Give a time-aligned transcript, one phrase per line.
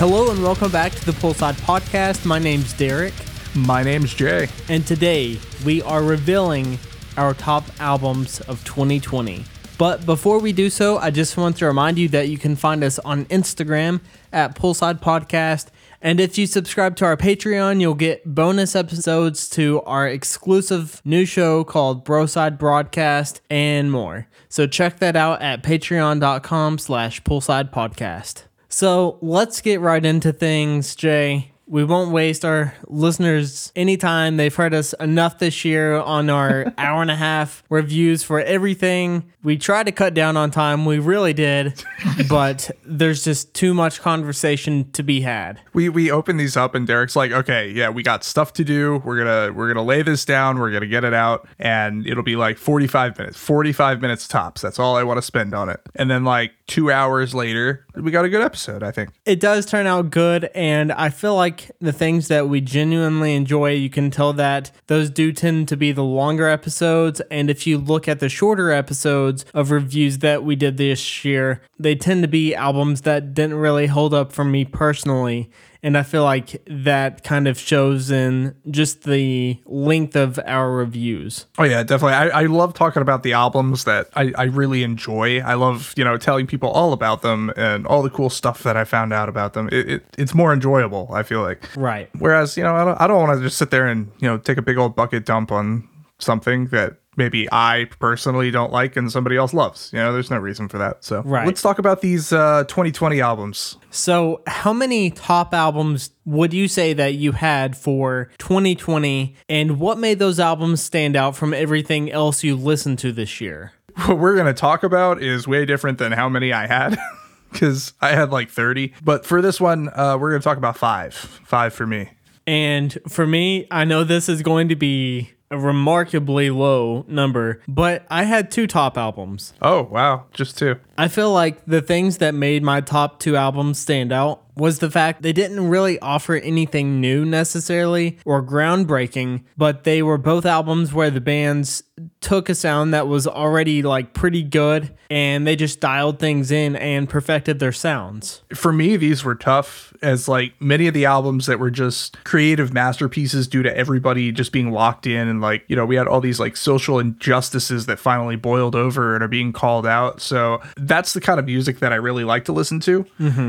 [0.00, 2.24] Hello and welcome back to the Poolside Podcast.
[2.24, 3.12] My name's Derek,
[3.54, 4.48] My name's Jay.
[4.70, 6.78] and today we are revealing
[7.18, 9.44] our top albums of 2020.
[9.76, 12.82] But before we do so, I just want to remind you that you can find
[12.82, 14.00] us on Instagram
[14.32, 15.66] at Poolside Podcast.
[16.00, 21.26] And if you subscribe to our Patreon, you'll get bonus episodes to our exclusive new
[21.26, 24.28] show called Broside Broadcast and more.
[24.48, 28.44] So check that out at patreon.com slash poolside podcast.
[28.70, 31.49] So let's get right into things, Jay.
[31.70, 34.38] We won't waste our listeners any time.
[34.38, 39.30] They've heard us enough this year on our hour and a half reviews for everything.
[39.44, 40.84] We tried to cut down on time.
[40.84, 41.80] We really did,
[42.28, 45.60] but there's just too much conversation to be had.
[45.72, 49.00] We we open these up and Derek's like, okay, yeah, we got stuff to do.
[49.04, 50.58] We're gonna we're gonna lay this down.
[50.58, 54.26] We're gonna get it out, and it'll be like forty five minutes, forty five minutes
[54.26, 54.60] tops.
[54.60, 55.80] That's all I want to spend on it.
[55.94, 58.82] And then like two hours later, we got a good episode.
[58.82, 59.10] I think.
[59.24, 63.72] It does turn out good, and I feel like the things that we genuinely enjoy,
[63.72, 67.20] you can tell that those do tend to be the longer episodes.
[67.30, 71.62] And if you look at the shorter episodes of reviews that we did this year,
[71.78, 75.50] they tend to be albums that didn't really hold up for me personally.
[75.82, 81.46] And I feel like that kind of shows in just the length of our reviews.
[81.58, 82.14] Oh yeah, definitely.
[82.14, 85.40] I, I love talking about the albums that I, I really enjoy.
[85.40, 88.76] I love you know telling people all about them and all the cool stuff that
[88.76, 89.68] I found out about them.
[89.72, 91.08] It, it it's more enjoyable.
[91.12, 91.68] I feel like.
[91.76, 92.10] Right.
[92.18, 94.38] Whereas you know I don't I don't want to just sit there and you know
[94.38, 99.10] take a big old bucket dump on something that maybe I personally don't like and
[99.10, 99.90] somebody else loves.
[99.92, 101.04] You know, there's no reason for that.
[101.04, 101.46] So Right.
[101.46, 103.76] let's talk about these uh, 2020 albums.
[103.90, 109.98] So, how many top albums would you say that you had for 2020, and what
[109.98, 113.72] made those albums stand out from everything else you listened to this year?
[114.06, 116.96] What we're gonna talk about is way different than how many I had.
[117.52, 118.92] Because I had like 30.
[119.02, 121.14] But for this one, uh, we're going to talk about five.
[121.14, 122.08] Five for me.
[122.46, 128.06] And for me, I know this is going to be a remarkably low number, but
[128.08, 129.52] I had two top albums.
[129.60, 130.26] Oh, wow.
[130.32, 130.76] Just two.
[130.96, 134.90] I feel like the things that made my top two albums stand out was the
[134.90, 140.92] fact they didn't really offer anything new necessarily or groundbreaking, but they were both albums
[140.92, 141.82] where the bands
[142.20, 146.76] took a sound that was already like pretty good and they just dialed things in
[146.76, 148.42] and perfected their sounds.
[148.54, 152.72] for me these were tough as like many of the albums that were just creative
[152.72, 156.20] masterpieces due to everybody just being locked in and like you know we had all
[156.20, 160.20] these like social injustices that finally boiled over and are being called out.
[160.22, 163.04] So that's the kind of music that i really like to listen to.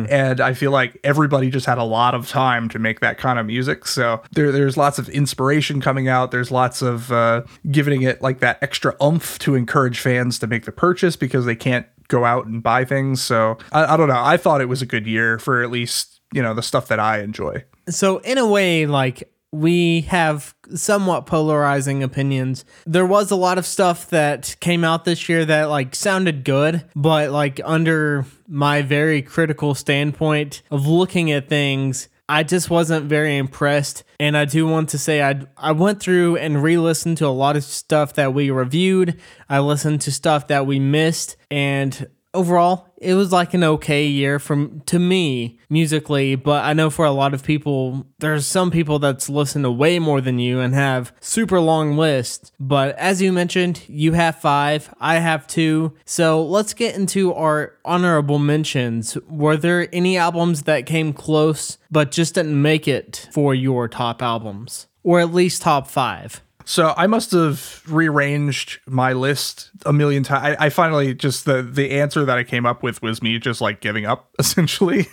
[0.10, 3.40] And i feel like everybody just had a lot of time to make that kind
[3.40, 3.86] of music.
[3.88, 6.32] So there, there's lots of inspiration coming out.
[6.32, 10.66] There's lots of uh, giving it like that extra oomph to encourage fans to make
[10.66, 13.22] the purchase because they can't go out and buy things.
[13.22, 14.22] So I, I don't know.
[14.22, 17.00] I thought it was a good year for at least, you know, the stuff that
[17.00, 17.64] I enjoy.
[17.90, 22.64] So in a way, like we have somewhat polarizing opinions.
[22.86, 26.86] There was a lot of stuff that came out this year that like sounded good,
[26.96, 33.36] but like under my very critical standpoint of looking at things, I just wasn't very
[33.36, 34.06] impressed.
[34.18, 37.58] And I do want to say I I went through and re-listened to a lot
[37.58, 39.20] of stuff that we reviewed.
[39.50, 44.40] I listened to stuff that we missed and overall it was like an okay year
[44.40, 49.00] from to me musically but i know for a lot of people there's some people
[49.00, 53.34] that's listened to way more than you and have super long lists but as you
[53.34, 55.94] mentioned you have five i have two.
[56.06, 59.18] So let's get into our honorable mentions.
[59.30, 64.22] Were there any albums that came close but just didn't make it for your top
[64.22, 64.88] albums?
[65.04, 70.58] Or at least top five So I must have rearranged my list a million times.
[70.60, 73.62] I, I finally just the the answer that I came up with was me just
[73.62, 75.08] like giving up essentially.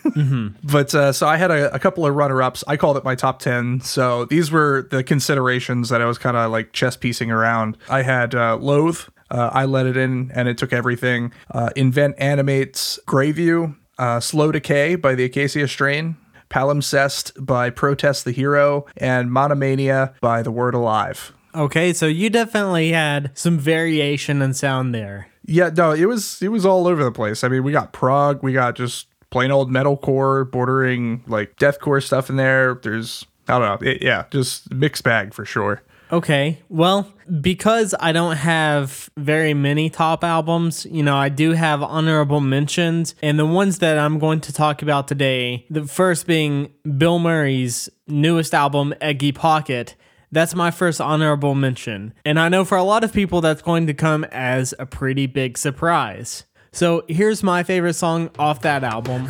[0.63, 2.65] But uh, so I had a, a couple of runner ups.
[2.67, 3.81] I called it my top ten.
[3.81, 7.77] So these were the considerations that I was kind of like chess piecing around.
[7.89, 9.01] I had uh, Loathe.
[9.31, 11.33] Uh, I let it in and it took everything.
[11.51, 13.77] Uh, Invent Animate's Greyview.
[13.99, 16.17] Uh, Slow Decay by the Acacia Strain.
[16.51, 21.33] Palimpsest by Protest the Hero, and Monomania by The Word Alive.
[21.59, 25.29] Okay, so you definitely had some variation in sound there.
[25.45, 27.43] Yeah, no, it was it was all over the place.
[27.43, 32.31] I mean, we got prog, we got just plain old metalcore, bordering like deathcore stuff
[32.31, 32.79] in there.
[32.81, 35.83] There's I don't know, it, yeah, just mixed bag for sure.
[36.11, 41.83] Okay, well, because I don't have very many top albums, you know, I do have
[41.83, 46.73] honorable mentions, and the ones that I'm going to talk about today, the first being
[46.87, 49.97] Bilmuri's newest album, Eggy Pocket.
[50.31, 52.13] That's my first honorable mention.
[52.25, 55.27] And I know for a lot of people, that's going to come as a pretty
[55.27, 56.45] big surprise.
[56.73, 59.29] So here's my favorite song off that album.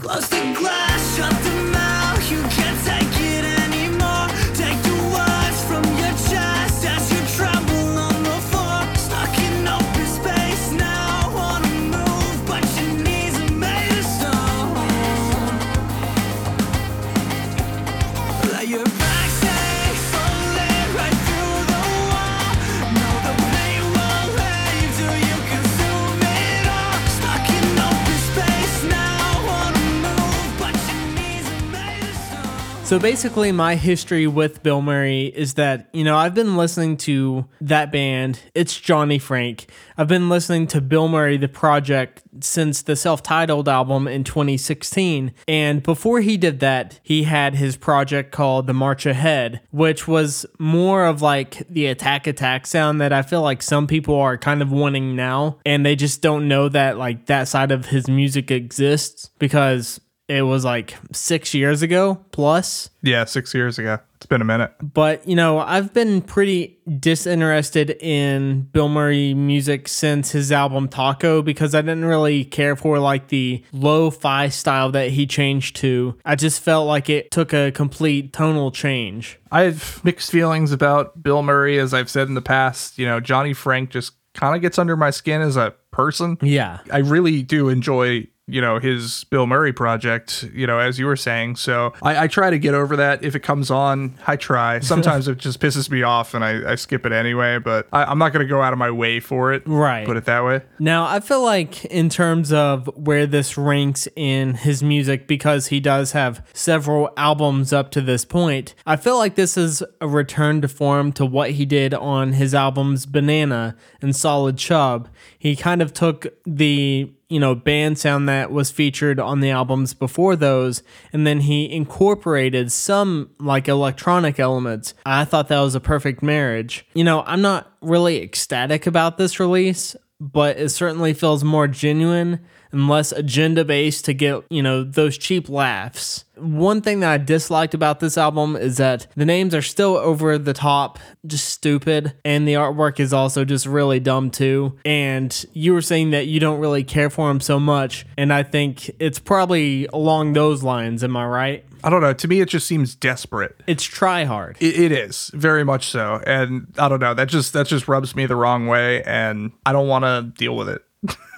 [32.88, 37.92] So basically, my history with Bilmuri is that, you know, I've been listening to that
[37.92, 38.40] band.
[38.54, 39.66] It's Johnny Franck.
[39.98, 45.34] I've been listening to Bilmuri, the project, since the self titled album in 2016.
[45.46, 50.46] And before he did that, he had his project called The March Ahead, which was
[50.58, 54.62] more of like the attack attack sound that I feel like some people are kind
[54.62, 55.58] of wanting now.
[55.66, 60.42] And they just don't know that like that side of his music exists because it
[60.42, 62.90] was like six years ago plus.
[63.02, 63.98] Yeah, six years ago.
[64.16, 64.72] It's been a minute.
[64.82, 71.72] But, you know, I've been pretty disinterested in Bilmuri music since his album Taco because
[71.74, 76.18] I didn't really care for like the lo fi style that he changed to.
[76.24, 79.38] I just felt like it took a complete tonal change.
[79.52, 82.98] I have mixed feelings about Bilmuri, as I've said in the past.
[82.98, 86.38] You know, Johnny Franck just kind of gets under my skin as a person.
[86.42, 86.80] Yeah.
[86.92, 91.56] I really do enjoy, you know, his Bilmuri project, you know, as you were saying.
[91.56, 93.22] So I, I try to get over that.
[93.22, 94.78] If it comes on, I try.
[94.80, 98.18] Sometimes it just pisses me off and I, I skip it anyway, but I, I'm
[98.18, 99.62] not going to go out of my way for it.
[99.66, 100.06] Right.
[100.06, 100.62] Put it that way.
[100.78, 105.78] Now, I feel like in terms of where this ranks in his music, because he
[105.78, 110.62] does have several albums up to this point, I feel like this is a return
[110.62, 115.08] to form to what he did on his albums Banana and Solid Chub.
[115.38, 119.94] He kind of took the you know band sound that was featured on the albums
[119.94, 120.82] before those
[121.12, 124.94] and then he incorporated some like electronic elements.
[125.04, 126.86] I thought that was a perfect marriage.
[126.94, 132.40] You know i'm not really ecstatic about this release but it certainly feels more genuine
[132.72, 136.24] and less agenda based to get, you know, those cheap laughs.
[136.36, 140.38] One thing that I disliked about this album is that the names are still over
[140.38, 144.78] the top, just stupid, and the artwork is also just really dumb too.
[144.84, 148.44] And you were saying that you don't really care for them so much, and I
[148.44, 151.64] think it's probably along those lines, am I right?
[151.82, 152.12] I don't know.
[152.12, 153.60] To me, it just seems desperate.
[153.66, 154.56] It's try hard.
[154.60, 157.14] It, it is very much so, and I don't know.
[157.14, 160.56] That just that just rubs me the wrong way, and I don't want to deal
[160.56, 160.84] with it.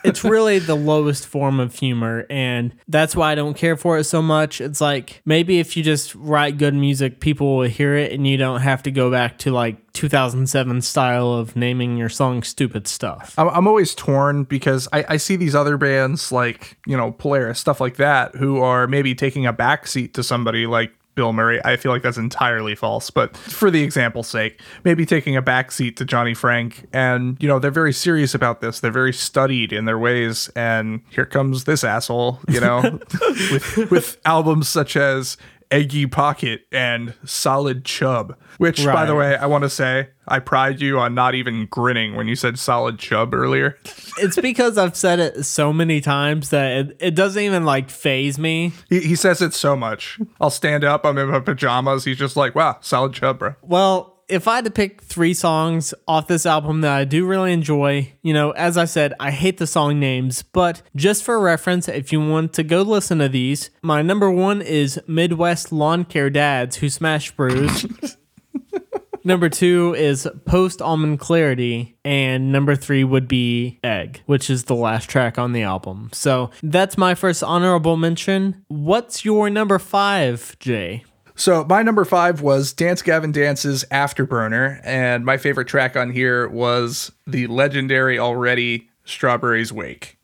[0.04, 4.04] It's really the lowest form of humor and that's why I don't care for it
[4.04, 4.60] so much.
[4.60, 8.36] It's like maybe if you just write good music, people will hear it and you
[8.36, 13.34] don't have to go back to like 2007 style of naming your song stupid stuff.
[13.36, 17.80] I'm, always torn because I, I see these other bands like you know Polaris stuff
[17.80, 21.60] like that who are maybe taking a backseat to somebody like Bilmuri.
[21.64, 25.96] I feel like that's entirely false, but for the example's sake, maybe taking a backseat
[25.96, 28.80] to Johnny Franck, and you know they're very serious about this.
[28.80, 32.80] They're very studied in their ways, and here comes this asshole, you know,
[33.50, 35.36] with with albums such as
[35.70, 38.37] Eggy Pocket and Solid Chub.
[38.58, 42.15] Which, by the way, I want to say I pride you on not even grinning
[42.15, 43.79] when you said Solid Chub earlier.
[44.19, 48.39] it's because I've said it so many times that it, it doesn't even like phase
[48.39, 48.72] me.
[48.89, 50.19] He, he says it so much.
[50.41, 51.06] I'll stand up.
[51.06, 52.05] I'm in my pajamas.
[52.05, 53.55] He's just like, wow, solid chub, bro.
[53.62, 57.53] Well, if I had to pick three songs off this album that I do really
[57.53, 61.89] enjoy, you know, as I said, I hate the song names, but just for reference,
[61.89, 66.31] if you want to go listen to these, my number one is Midwest Lawn Care
[66.31, 67.87] Dads Who Smash Brews.
[69.25, 71.96] number two is Post Almond Clarity.
[72.05, 76.10] And number three would be Egg, which is the last track on the album.
[76.13, 78.65] So that's my first honorable mention.
[78.69, 81.05] What's your number five, Jay?
[81.41, 86.47] So my number five was Dance Gavin Dance's Afterburner, and my favorite track on here
[86.47, 90.19] was the legendary already Strawberries Wake.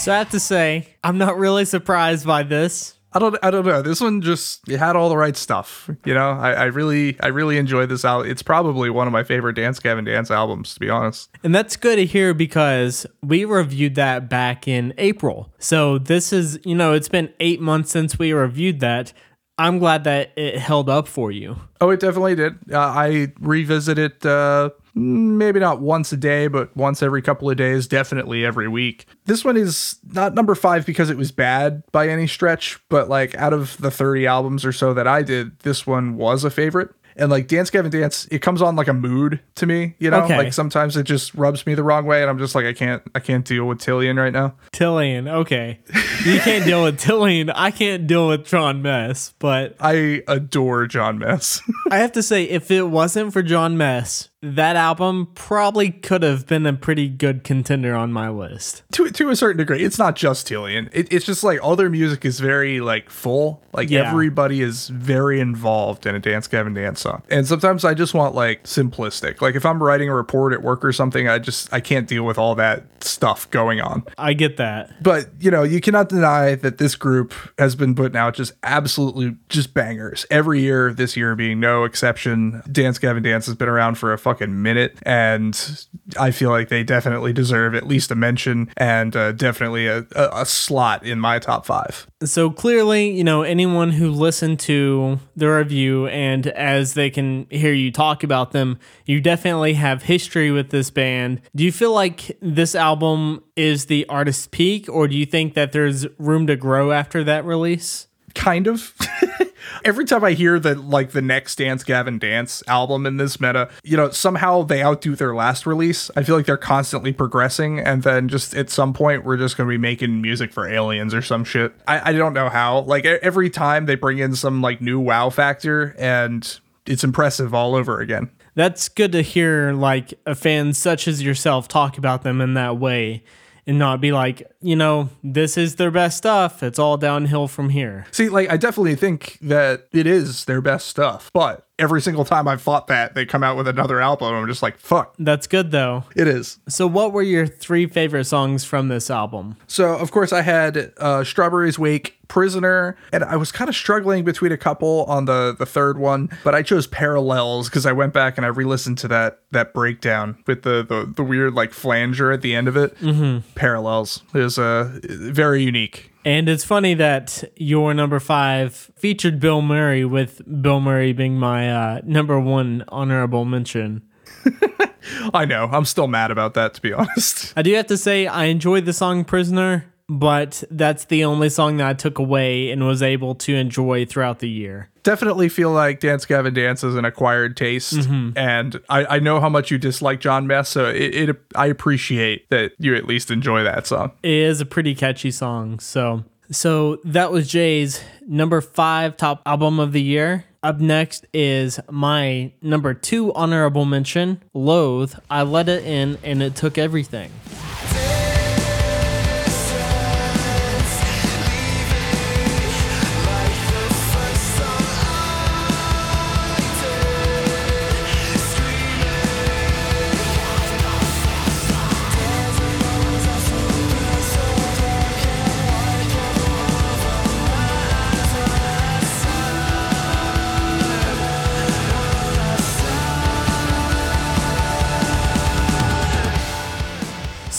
[0.00, 2.94] So I have to say, I'm not really surprised by this.
[3.12, 3.82] I don't, I don't know.
[3.82, 5.90] This one just it had all the right stuff.
[6.06, 8.30] You know, I, I really, I really enjoyed this album.
[8.30, 11.28] It's probably one of my favorite Dance Gavin Dance albums, to be honest.
[11.44, 15.52] And that's good to hear because we reviewed that back in April.
[15.58, 19.12] So this is, you know, it's been eight months since we reviewed that.
[19.58, 21.56] I'm glad that it held up for you.
[21.82, 22.54] Oh, it definitely did.
[22.72, 27.56] Uh, I revisit it uh, maybe not once a day, but once every couple of
[27.56, 29.06] days, definitely every week.
[29.26, 33.34] This one is not number five because it was bad by any stretch, but like
[33.36, 36.90] out of the 30 albums or so that I did, this one was a favorite.
[37.16, 40.22] And like Dance Gavin Dance, it comes on like a mood to me, you know?
[40.22, 40.38] Okay.
[40.38, 43.02] Like sometimes it just rubs me the wrong way and I'm just like I can't
[43.14, 44.54] I can't deal with Tilian right now.
[44.72, 45.80] Tilian, okay.
[46.24, 47.52] You can't deal with Tilian.
[47.54, 51.60] I can't deal with Jon Mess, but I adore Jon Mess.
[51.90, 56.46] I have to say, if it wasn't for Jon Mess, that album probably could have
[56.46, 58.82] been a pretty good contender on my list.
[58.92, 59.82] to to a certain degree.
[59.82, 60.88] It's not just Tilian.
[60.92, 63.62] It, it's just like all their music is very like full.
[63.74, 64.08] Like Yeah.
[64.10, 67.22] everybody is very involved in a Dance Gavin Dance song.
[67.30, 69.42] And sometimes I just want like simplistic.
[69.42, 72.24] Like if I'm writing a report at work or something, I just I can't deal
[72.24, 74.04] with all that stuff going on.
[74.16, 75.02] I get that.
[75.02, 79.36] But you know, you cannot deny that this group has been putting out just absolutely
[79.50, 80.94] just bangers every year.
[80.94, 82.62] This year being no exception.
[82.72, 85.86] Dance Gavin Dance has been around for a fucking minute, and
[86.18, 90.42] I feel like they definitely deserve at least a mention and uh, definitely a, a,
[90.42, 92.06] a slot in my top five.
[92.22, 97.72] So clearly, you know, anyone who listened to the review and as they can hear
[97.72, 101.40] you talk about them, you definitely have history with this band.
[101.56, 105.72] Do you feel like this album is the artist's peak, or do you think that
[105.72, 108.06] there's room to grow after that release?
[108.34, 108.94] Kind of.
[109.84, 113.70] Every time I hear the like the next Dance Gavin Dance album in this meta,
[113.82, 116.10] you know, somehow they outdo their last release.
[116.16, 119.68] I feel like they're constantly progressing, and then just at some point we're just gonna
[119.68, 121.72] be making music for aliens or some shit.
[121.86, 122.80] I, I don't know how.
[122.80, 127.74] Like every time they bring in some like new wow factor, and it's impressive all
[127.74, 128.30] over again.
[128.54, 132.78] That's good to hear, like a fan such as yourself talk about them in that
[132.78, 133.22] way
[133.66, 136.62] and not be like, you know, this is their best stuff.
[136.62, 138.06] It's all downhill from here.
[138.10, 142.46] See, like I definitely think that it is their best stuff, but every single time
[142.46, 145.70] I've thought that they come out with another album, I'm just like, fuck, That's good
[145.70, 146.04] though.
[146.14, 146.58] it is.
[146.68, 149.56] So, what were your three favorite songs from this album?
[149.66, 154.24] So, of course, I had uh, Strawberries Wake, Prisoner, and I was kind of struggling
[154.24, 158.12] between a couple on the the third one, but I chose Parallels because I went
[158.12, 162.30] back and I re-listened to that that breakdown with the the, the weird like flanger
[162.30, 162.96] at the end of it.
[162.98, 163.50] Mm-hmm.
[163.56, 166.12] Parallels is uh, very unique.
[166.24, 172.38] And it's funny that your number five featured Bilmuri, with Bilmuri being my uh, number
[172.38, 174.02] one honorable mention.
[175.34, 175.68] I know.
[175.72, 177.54] I'm still mad about that, to be honest.
[177.56, 181.76] I do have to say, I enjoyed the song Prisoner, but that's the only song
[181.76, 184.90] that I took away and was able to enjoy throughout the year.
[185.04, 188.36] Definitely feel like Dance Gavin Dance is an acquired taste, mm-hmm.
[188.36, 192.50] and I, I know how much you dislike Jon Mess, so it, it I appreciate
[192.50, 194.10] that you at least enjoy that song.
[194.24, 195.78] It is a pretty catchy song.
[195.78, 200.44] So, so that was Jay's number five top album of the year.
[200.64, 205.14] Up next is my number two honorable mention, Loathe.
[205.30, 207.30] I let it in and it took everything.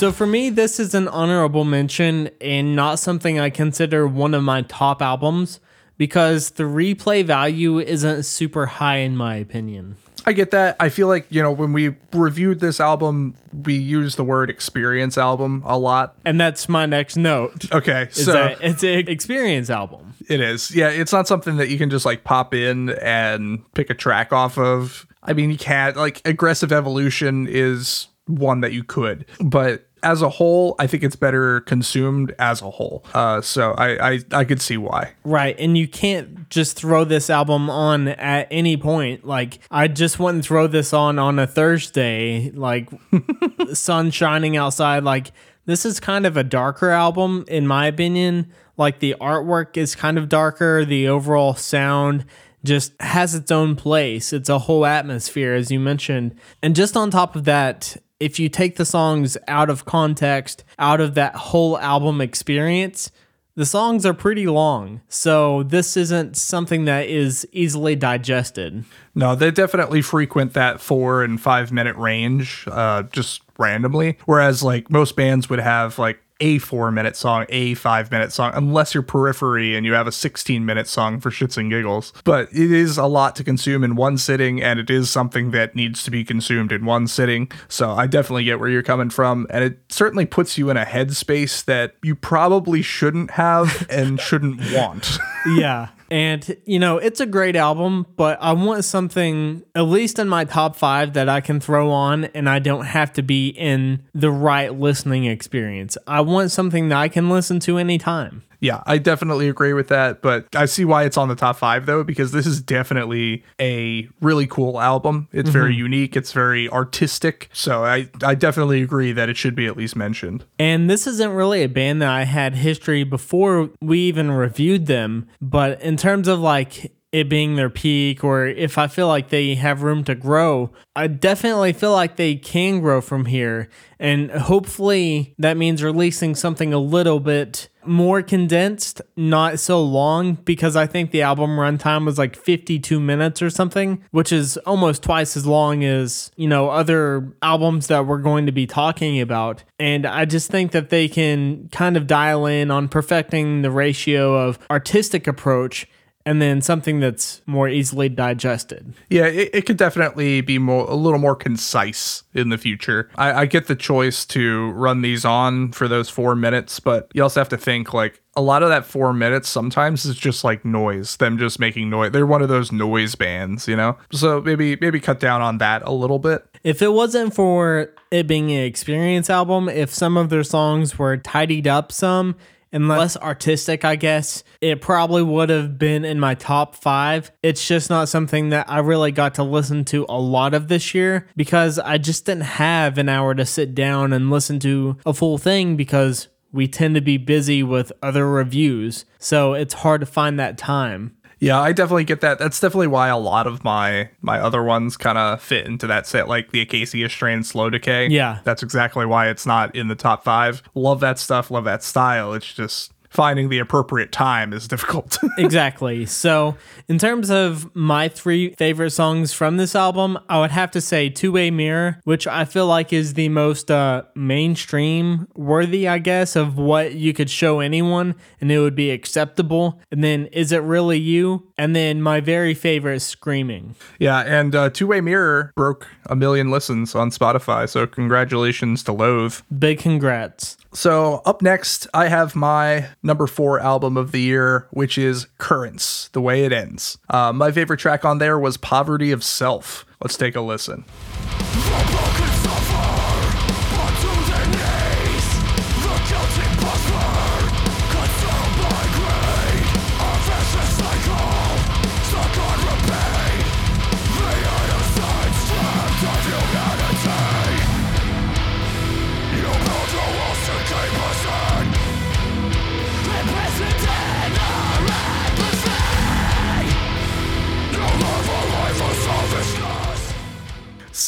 [0.01, 4.41] So for me, this is an honorable mention and not something I consider one of
[4.41, 5.60] my top albums
[6.00, 9.98] because the replay value isn't super high in my opinion.
[10.25, 10.75] I get that.
[10.79, 15.20] I feel like, you know, when we reviewed this album, we used the word experience
[15.20, 16.15] album a lot.
[16.25, 17.72] And that's my next note.
[17.72, 18.08] Okay.
[18.12, 20.15] So it's an experience album.
[20.27, 20.75] it is.
[20.75, 20.89] Yeah.
[20.89, 24.58] It's not something that you can just like pop in and pick a track off
[24.58, 25.05] of.
[25.22, 25.96] I mean, you can't.
[25.96, 29.25] Like, Aggressive Evolution is one that you could.
[29.39, 33.03] But as a whole, I think it's better consumed as a whole.
[33.13, 35.13] Uh, so I, I, I could see why.
[35.24, 35.55] Right.
[35.60, 39.25] And you can't just throw this album on at any point.
[39.25, 42.89] Like, I just wouldn't throw this on on a Thursday, like,
[43.74, 45.03] sun shining outside.
[45.03, 45.31] Like,
[45.65, 48.51] this is kind of a darker album, in my opinion.
[48.77, 52.25] Like, the artwork is kind of darker, the overall sound
[52.63, 54.34] just has its own place.
[54.34, 56.36] It's a whole atmosphere, as you mentioned.
[56.62, 61.01] And just on top of that, if you take the songs out of context, out
[61.01, 63.11] of that whole album experience,
[63.55, 65.01] the songs are pretty long.
[65.09, 68.85] So this isn't something that is easily digested.
[69.15, 74.17] No, they definitely frequent that four and five minute range, uh, just randomly.
[74.25, 78.51] Whereas like most bands would have like a four minute song, a five minute song,
[78.53, 82.12] unless you're periphery and you have a 16 minute song for shits and giggles.
[82.25, 85.75] But it is a lot to consume in one sitting, and it is something that
[85.75, 87.50] needs to be consumed in one sitting.
[87.69, 89.48] So I definitely get where you're coming from.
[89.50, 94.60] And it certainly puts you in a headspace that you probably shouldn't have and shouldn't
[94.74, 95.17] want.
[95.55, 95.89] yeah.
[96.11, 100.43] And, you know, it's a great album, but I want something, at least in my
[100.43, 104.29] top five, that I can throw on and I don't have to be in the
[104.29, 105.97] right listening experience.
[106.05, 108.43] I want something that I can listen to anytime.
[108.61, 111.87] Yeah, I definitely agree with that, but I see why it's on the top five
[111.87, 115.27] though, because this is definitely a really cool album.
[115.33, 115.59] It's mm-hmm.
[115.59, 117.49] very unique, it's very artistic.
[117.53, 120.45] So I, I definitely agree that it should be at least mentioned.
[120.59, 125.27] And this isn't really a band that I had history before we even reviewed them,
[125.41, 129.55] but in terms of like it being their peak or if I feel like they
[129.55, 133.69] have room to grow, I definitely feel like they can grow from here.
[133.99, 140.75] And hopefully that means releasing something a little bit more condensed, not so long, because
[140.75, 145.35] I think the album runtime was like 52 minutes or something, which is almost twice
[145.35, 149.63] as long as, you know, other albums that we're going to be talking about.
[149.79, 154.35] And I just think that they can kind of dial in on perfecting the ratio
[154.35, 155.88] of artistic approach
[156.25, 158.93] and then something that's more easily digested.
[159.09, 163.09] Yeah, it, it could definitely be more a little more concise in the future.
[163.15, 167.23] I, I get the choice to run these on for those four minutes, but you
[167.23, 170.63] also have to think like a lot of that four minutes sometimes is just like
[170.63, 172.11] noise, them just making noise.
[172.11, 173.97] They're one of those noise bands, you know?
[174.11, 176.45] So maybe maybe cut down on that a little bit.
[176.63, 181.17] If it wasn't for it being an experience album, if some of their songs were
[181.17, 182.35] tidied up some
[182.71, 187.31] and less artistic, I guess, it probably would have been in my top five.
[187.43, 190.93] It's just not something that I really got to listen to a lot of this
[190.93, 195.13] year because I just didn't have an hour to sit down and listen to a
[195.13, 199.05] full thing because we tend to be busy with other reviews.
[199.19, 201.15] So it's hard to find that time.
[201.41, 202.37] Yeah, I definitely get that.
[202.37, 206.05] That's definitely why a lot of my my other ones kind of fit into that
[206.05, 208.09] set, like the Acacia Strain Slow Decay.
[208.09, 208.39] Yeah.
[208.43, 210.61] That's exactly why it's not in the top five.
[210.75, 212.33] Love that stuff, love that style.
[212.33, 215.19] It's just finding the appropriate time is difficult.
[215.37, 216.05] exactly.
[216.05, 220.81] So, in terms of my three favorite songs from this album, I would have to
[220.81, 226.00] say Two Way Mirror, which I feel like is the most uh, mainstream worthy, I
[226.00, 229.79] guess, of what you could show anyone and it would be acceptable.
[229.91, 231.47] And then Is It Really You?
[231.57, 233.75] And then my very favorite, Screaming.
[234.00, 238.93] yeah, and uh, Two Way Mirror broke a million listens on Spotify, so congratulations to
[238.93, 239.41] Loathe.
[239.59, 240.57] Big congrats.
[240.74, 246.07] So, up next, I have my number four album of the year, which is Currents,
[246.14, 246.98] The Way It Ends.
[247.10, 249.86] Uh, my favorite track on there was Poverty of Self.
[250.01, 250.86] Let's take a listen.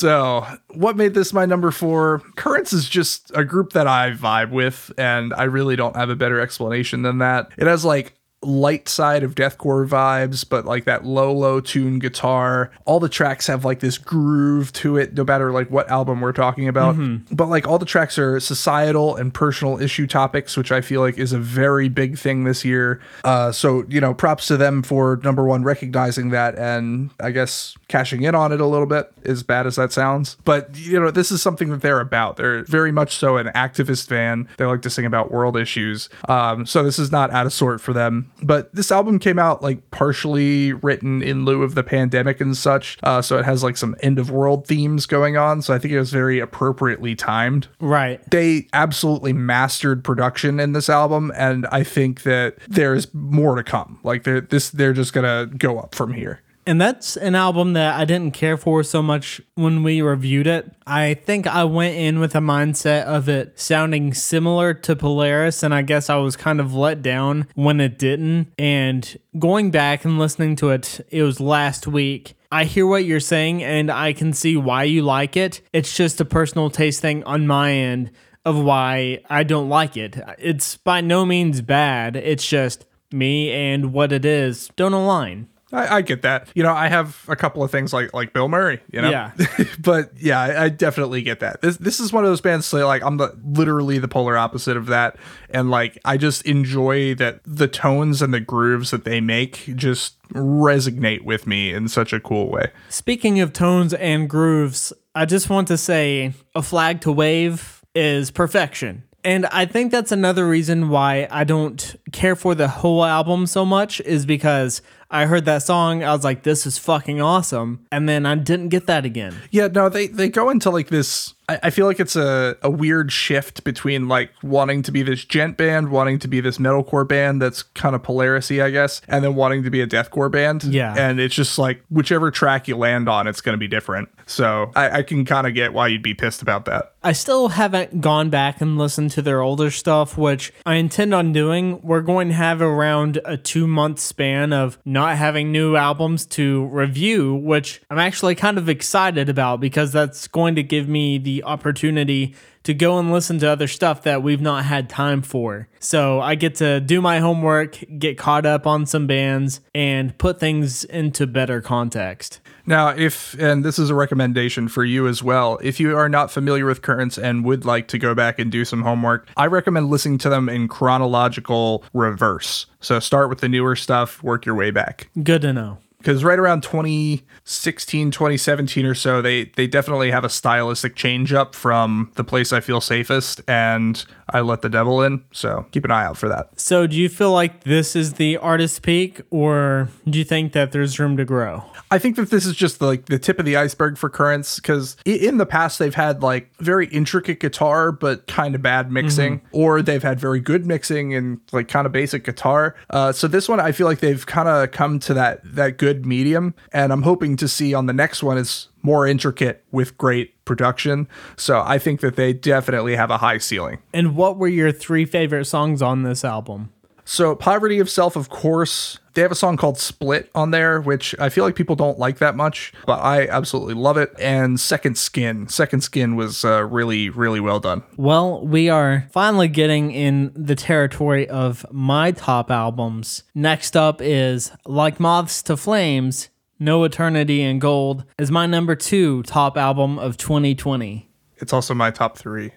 [0.04, 2.20] So, what made this my number four?
[2.36, 6.16] Currents is just a group that I vibe with, and I really don't have a
[6.18, 7.54] better explanation than that.
[7.58, 8.14] It has like
[8.46, 12.72] light side of deathcore vibes, but like that low, low tune guitar.
[12.86, 16.34] All the tracks have like this groove to it, no matter like what album we're
[16.34, 16.96] talking about.
[17.32, 21.18] But like all the tracks are societal and personal issue topics, which I feel like
[21.18, 23.02] is a very big thing this year.
[23.24, 27.76] Uh, so, you know, props to them for number one, recognizing that and I guess
[27.88, 30.38] cashing in on it a little bit, as bad as that sounds.
[30.44, 32.38] But, you know, this is something that they're about.
[32.38, 34.48] They're very much so an activist fan.
[34.58, 36.10] They like to sing about world issues.
[36.28, 38.32] Um, so this is not out of sort for them.
[38.42, 42.98] But this album came out like partially written in lieu of the pandemic and such.
[43.04, 45.62] Uh, so it has like some end of world themes going on.
[45.62, 48.20] So I think it was very appropriately timed Right.
[48.32, 54.00] they absolutely mastered production in this album and i think that there's more to come
[54.04, 58.00] like they're this they're just gonna go up from here And that's an album that
[58.00, 60.72] I didn't care for so much when we reviewed it.
[60.88, 65.74] I think I went in with a mindset of it sounding similar to Polaris, and
[65.74, 68.54] I guess I was kind of let down when it didn't.
[68.58, 72.36] And going back and listening to it, it was last week.
[72.52, 75.62] I hear what you're saying, and I can see why you like it.
[75.74, 78.12] It's just a personal taste thing on my end
[78.46, 80.18] of why I don't like it.
[80.38, 85.48] It's by no means bad, it's just me and what it is don't align.
[85.74, 86.48] I, I get that.
[86.54, 88.80] You know, I have a couple of things like like Bilmuri.
[88.92, 89.32] You know, Yeah.
[89.80, 91.62] but yeah, I, I definitely get that.
[91.62, 92.66] This this is one of those bands.
[92.66, 95.18] Say like I'm the literally the polar opposite of that,
[95.50, 100.22] and like I just enjoy that the tones and the grooves that they make just
[100.30, 102.72] resonate with me in such a cool way.
[102.90, 108.32] Speaking of tones and grooves, I just want to say a flag to wave is
[108.32, 109.04] perfection.
[109.26, 113.64] And I think that's another reason why I don't care for the whole album so
[113.64, 114.82] much is because
[115.14, 117.86] I heard that song, I was like, this is fucking awesome.
[117.92, 119.36] And then I didn't get that again.
[119.52, 121.36] Yeah, no, they they go into like this.
[121.50, 125.26] I, I feel like it's a, a weird shift between like wanting to be this
[125.26, 129.24] djent band, wanting to be this metalcore band that's kind of Polarisy, I guess, and
[129.24, 130.64] then wanting to be a deathcore band.
[130.64, 130.94] Yeah.
[130.98, 134.10] and it's just like whichever track you land on, it's going to be different.
[134.26, 136.94] So I, I can kind of get why you'd be pissed about that.
[137.04, 141.34] I still haven't gone back and listened to their older stuff, which I intend on
[141.34, 141.82] doing.
[141.82, 146.66] We're going to have around a two month span of not having new albums to
[146.68, 151.33] review, which I'm actually kind of excited about because that's going to give me the
[151.42, 155.68] opportunity to go and listen to other stuff that we've not had time for.
[155.80, 160.40] So I get to do my homework, get caught up on some bands, and put
[160.40, 162.40] things into better context.
[162.66, 166.32] Now, if, and this is a recommendation for you as well, if you are not
[166.32, 169.90] familiar with Currents and would like to go back and do some homework, I recommend
[169.90, 172.68] listening to them in chronological reverse.
[172.80, 175.10] So start with the newer stuff, work your way back.
[175.22, 175.80] Good to know.
[176.04, 181.56] Because right around 2016, 2017 or so, they, they definitely have a stylistic change up
[181.56, 185.24] from The Place I Feel Safest and I Let the Devil In.
[185.32, 186.60] So keep an eye out for that.
[186.60, 190.72] So, do you feel like this is the artist peak, or do you think that
[190.72, 191.64] there's room to grow?
[191.92, 194.98] I think that this is just like the tip of the iceberg for Currents because
[195.06, 199.82] in the past they've had like very intricate guitar but kind of bad mixing, or
[199.82, 202.76] they've had very good mixing and like kind of basic guitar.
[202.90, 205.93] Uh, so this one I feel like they've kind of come to that that good
[206.02, 210.44] medium, and I'm hoping to see on the next one is more intricate with great
[210.46, 211.08] production.
[211.38, 213.80] So I think that they definitely have a high ceiling.
[213.94, 216.72] And what were your three favorite songs on this album?
[217.06, 221.16] So, Poverty of Self, of course, they have a song called Split on there, which
[221.20, 224.14] I feel like people don't like that much, but I absolutely love it.
[224.20, 225.48] And Second Skin.
[225.48, 227.84] Second Skin was uh, really, really well done.
[227.98, 233.24] Well, we are finally getting in the territory of my top albums.
[233.36, 239.24] Next up is Like Moths to Flames, No Eternity in Gold, is my number two
[239.24, 241.10] top album of 2020.
[241.38, 242.52] It's also my top three.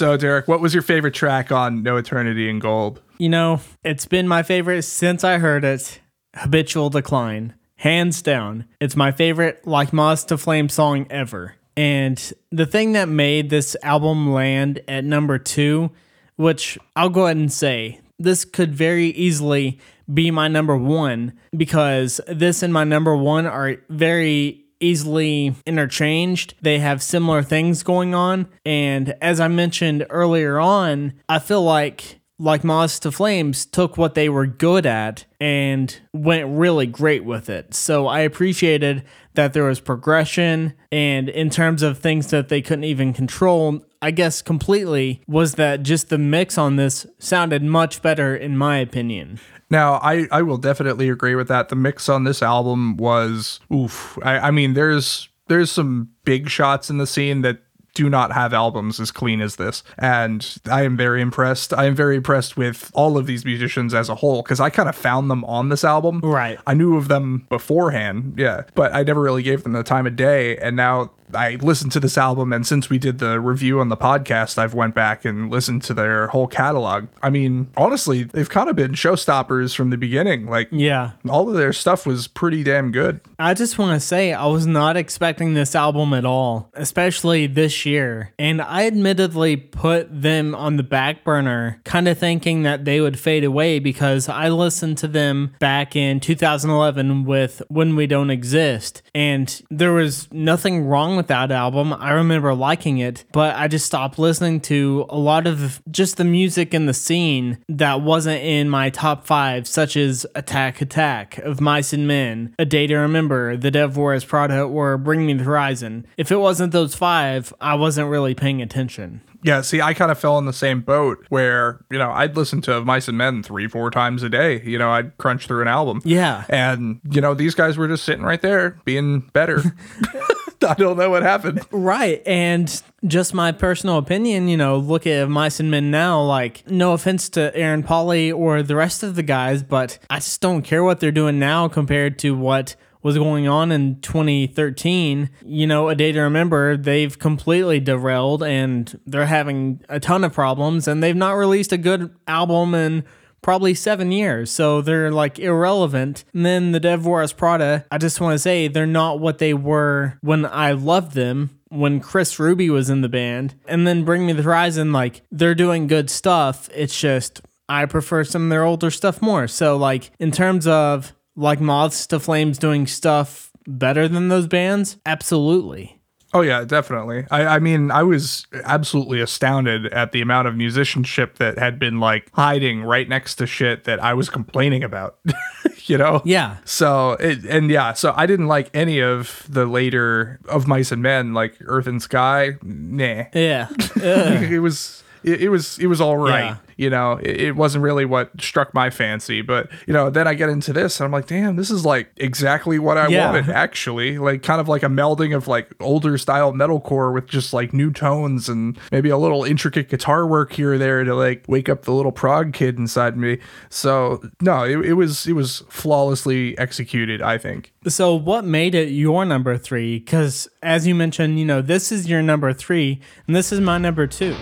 [0.00, 3.02] So, Derek, what was your favorite track on No Eternity in Gold?
[3.18, 6.00] You know, it's been my favorite since I heard it.
[6.34, 7.52] Habitual Decline.
[7.76, 8.64] Hands down.
[8.80, 11.56] It's my favorite Like Moths to Flame song ever.
[11.76, 15.90] And the thing that made this album land at number two,
[16.36, 19.78] which I'll go ahead and say, this could very easily
[20.10, 26.54] be my number one because this and my number one are very easily interchanged.
[26.60, 28.48] They have similar things going on.
[28.64, 34.14] And as I mentioned earlier on, I feel like like Moths to Flames took what
[34.14, 37.74] they were good at and went really great with it.
[37.74, 42.84] So I appreciated that there was progression and in terms of things that they couldn't
[42.84, 48.34] even control, I guess completely was that just the mix on this sounded much better
[48.34, 49.38] in my opinion.
[49.68, 51.68] Now, I, I will definitely agree with that.
[51.68, 54.18] The mix on this album was oof.
[54.22, 57.58] I, I mean, there's there's some big shots in the scene that
[57.94, 59.82] do not have albums as clean as this.
[59.98, 61.72] And I am very impressed.
[61.72, 64.88] I am very impressed with all of these musicians as a whole because I kind
[64.88, 66.20] of found them on this album.
[66.20, 66.58] Right.
[66.66, 70.16] I knew of them beforehand, yeah, but I never really gave them the time of
[70.16, 70.56] day.
[70.56, 73.96] And now I listened to this album, and since we did the review on the
[73.96, 77.08] podcast, I've went back and listened to their whole catalog.
[77.22, 80.46] I mean, honestly, they've kind of been showstoppers from the beginning.
[80.46, 81.10] Like, Yeah.
[81.28, 83.20] all of their stuff was pretty damn good.
[83.38, 87.84] I just want to say I was not expecting this album at all, especially this
[87.86, 88.32] year.
[88.38, 93.18] And I admittedly put them on the back burner, kind of thinking that they would
[93.18, 99.02] fade away because I listened to them back in 2011 with When We Don't Exist.
[99.14, 101.92] And there was nothing wrong with that album.
[101.92, 106.24] I remember liking it, but I just stopped listening to a lot of just the
[106.24, 111.60] music in the scene that wasn't in my top five, such as Attack Attack of
[111.60, 115.44] Mice and Men, A Day to Remember, The Devil Wears Prada, or Bring Me the
[115.44, 116.06] Horizon.
[116.16, 119.20] If it wasn't those five, I wasn't really paying attention.
[119.42, 122.62] Yeah, see, I kind of fell in the same boat where, you know, I'd listen
[122.62, 124.62] to Mice and Men three, four times a day.
[124.62, 126.00] You know, I'd crunch through an album.
[126.04, 126.44] Yeah.
[126.48, 129.62] And, you know, these guys were just sitting right there being better.
[130.68, 131.64] I don't know what happened.
[131.70, 132.22] Right.
[132.26, 136.92] And just my personal opinion, you know, look at Mice and Men now, like, no
[136.92, 140.84] offense to Aaron Pauley or the rest of the guys, but I just don't care
[140.84, 145.30] what they're doing now compared to what was going on in 2013.
[145.44, 150.34] You know, A Day to Remember, they've completely derailed and they're having a ton of
[150.34, 153.04] problems and they've not released a good album in
[153.42, 154.50] probably seven years.
[154.50, 156.24] So they're like irrelevant.
[156.34, 159.54] And then the Devil Wears Prada, I just want to say they're not what they
[159.54, 161.56] were when I loved them.
[161.72, 165.54] When Chris Rubey was in the band, and then Bring Me the Horizon, like they're
[165.54, 166.68] doing good stuff.
[166.74, 169.46] It's just I prefer some of their older stuff more.
[169.46, 174.96] So, like, in terms of like Moths to Flames doing stuff better than those bands,
[175.06, 175.99] absolutely.
[176.32, 177.26] Oh yeah, definitely.
[177.30, 181.98] I, I mean, I was absolutely astounded at the amount of musicianship that had been
[181.98, 185.18] like hiding right next to shit that I was complaining about.
[185.86, 186.22] you know?
[186.24, 186.58] Yeah.
[186.64, 191.02] So it, and yeah, so I didn't like any of the later of Mice and
[191.02, 192.56] Men, like Earth and Sky.
[192.62, 193.68] Nah, Yeah.
[193.96, 196.44] it was it, it was it was all right.
[196.44, 196.56] Yeah.
[196.76, 200.32] You know, it, it wasn't really what struck my fancy, but you know, then I
[200.32, 203.26] get into this and I'm like, damn, this is like exactly what I Yeah.
[203.26, 203.50] wanted.
[203.50, 207.74] Actually, like kind of like a melding of like older style metalcore with just like
[207.74, 211.68] new tones and maybe a little intricate guitar work here or there to like wake
[211.68, 213.38] up the little prog kid inside me.
[213.68, 217.20] So no, it, it was it was flawlessly executed.
[217.20, 217.72] I think.
[217.88, 219.98] So, what made it your number three?
[219.98, 223.78] Because, as you mentioned, you know, this is your number three, and this is my
[223.78, 224.36] number two.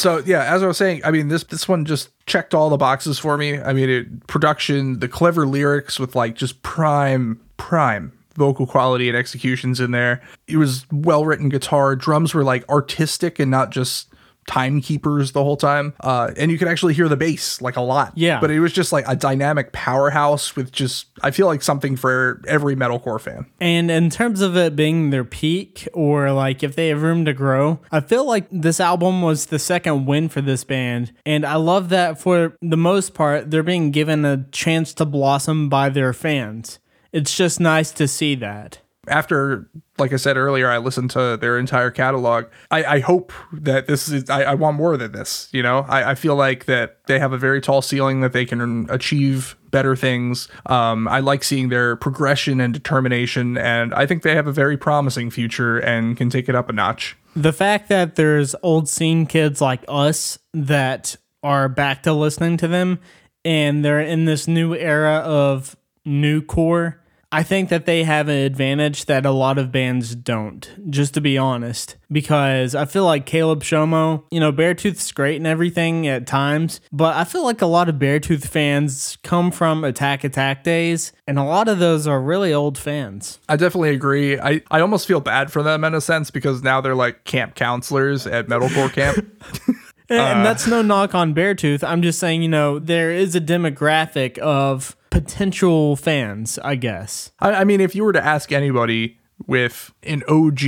[0.00, 2.76] So yeah, as I was saying, I mean this this one just checked all the
[2.76, 3.60] boxes for me.
[3.60, 9.16] I mean, it, production, the clever lyrics with like just prime prime vocal quality and
[9.16, 10.22] executions in there.
[10.46, 11.96] It was well written guitar.
[11.96, 14.09] Drums were like artistic and not just
[14.50, 15.94] timekeepers the whole time.
[16.00, 18.12] Uh, and you could actually hear the bass like a lot.
[18.16, 18.40] Yeah.
[18.40, 22.42] But it was just like a dynamic powerhouse with just I feel like something for
[22.48, 23.46] every metalcore fan.
[23.60, 27.32] And in terms of it being their peak, or like if they have room to
[27.32, 31.12] grow, I feel like this album was the second win for this band.
[31.24, 35.68] And I love that for the most part, they're being given a chance to blossom
[35.68, 36.80] by their fans.
[37.12, 38.80] It's just nice to see that.
[39.08, 43.86] After like i said earlier i listened to their entire catalog i, I hope that
[43.86, 45.86] this is I, I want more than this you know?
[45.88, 49.56] I, I feel like that they have a very tall ceiling that they can achieve
[49.70, 50.48] better things.
[50.66, 54.76] Um, i like seeing their progression and determination and i think they have a very
[54.76, 57.16] promising future and can take it up a notch.
[57.36, 62.68] The fact that there's old scene kids like us that are back to listening to
[62.68, 62.98] them
[63.44, 66.99] and they're in this new era of new core,
[67.32, 71.20] I think that they have an advantage that a lot of bands don't, just to
[71.20, 71.96] be honest.
[72.10, 77.14] Because I feel like Caleb Shomo, you know, Beartooth's great and everything at times, but
[77.14, 81.44] I feel like a lot of Beartooth fans come from Attack Attack days, and a
[81.44, 83.38] lot of those are really old fans.
[83.48, 84.38] I definitely agree.
[84.40, 87.54] I, I almost feel bad for them in a sense because now they're like camp
[87.54, 89.24] counselors at metalcore camp.
[90.10, 91.84] And uh, that's no knock on Beartooth.
[91.86, 97.30] I'm just saying, you know, there is a demographic of potential fans, I guess.
[97.38, 100.60] I, I mean, if you were to ask anybody with an OG,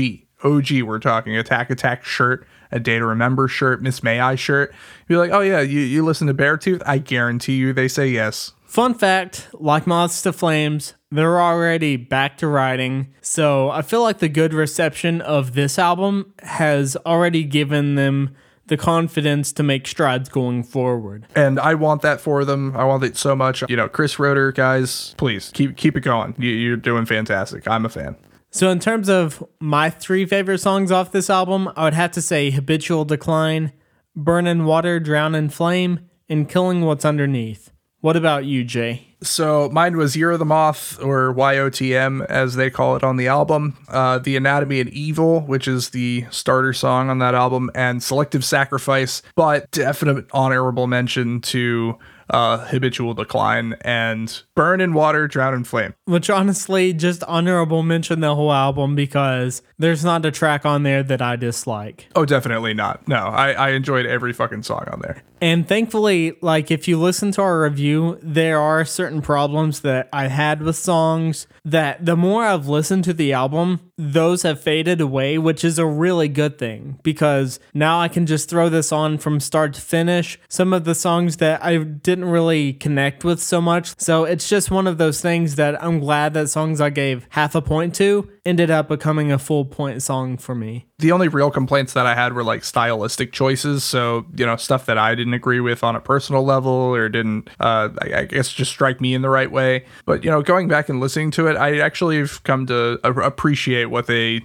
[0.45, 4.73] OG, we're talking Attack Attack shirt, a Day to Remember shirt, Miss May I shirt,
[5.09, 6.83] you're like, oh yeah, you, you listen to Beartooth?
[6.87, 8.53] I guarantee you they say yes.
[8.65, 13.13] Fun fact like Moths to Flames, they're already back to writing.
[13.21, 18.35] So I feel like the good reception of this album has already given them
[18.73, 21.27] the confidence to make strides going forward.
[21.37, 22.75] And I want that for them.
[22.75, 23.63] I want it so much.
[23.69, 26.35] You know, Chris Roeder, guys, please keep keep it going.
[26.39, 27.69] You, you're doing fantastic.
[27.69, 28.17] I'm a fan.
[28.51, 32.23] So, in terms of my three favorite songs off this album, I would have to
[32.23, 33.73] say Habitual Decline,
[34.17, 37.72] Burn in Water, Drown in Flame, and Killing What's Underneath.
[38.03, 39.07] What about you, Jay?
[39.23, 43.29] So mine was Year of the Moth, or YOTM as they call it on the
[43.29, 43.79] album.
[43.89, 48.45] Uh, the Anatomy and Evil, which is the starter song on that album, and Selective
[48.45, 51.97] Sacrifice, but definite honorable mention to
[52.31, 55.95] uh, Habitual Decline and Burn in Water, Drown in Flame.
[56.07, 61.05] Which honestly, just honorable mention the whole album because there's not a track on there
[61.05, 62.09] that I dislike.
[62.17, 63.07] Oh, definitely not.
[63.07, 65.23] No, I, I enjoyed every fucking song on there.
[65.43, 70.29] And thankfully, like if you listen to our review, there are certain problems that I
[70.29, 75.39] had with songs that the more I've listened to the album, those have faded away,
[75.39, 79.41] which is a really good thing because now I can just throw this on from
[79.41, 80.39] start to finish.
[80.49, 83.99] Some of the songs that I didn't really connect with so much.
[83.99, 87.57] So it's just one of those things that I'm glad that songs I gave half
[87.57, 90.87] a point to ended up becoming a full point song for me.
[91.03, 93.83] The only real complaints that I had were like stylistic choices.
[93.83, 97.51] So, you know, stuff that I didn't agree with on a personal level or didn't,
[97.59, 99.85] uh, I, I guess, just strike me in the right way.
[100.07, 103.87] But, you know, going back and listening to it, I actually have come to appreciate
[103.87, 104.43] what they